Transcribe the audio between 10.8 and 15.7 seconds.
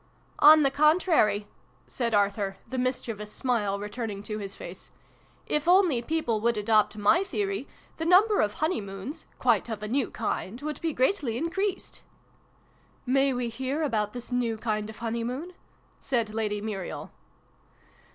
be greatly increased!"" May we hear about this new kind of honeymoon?"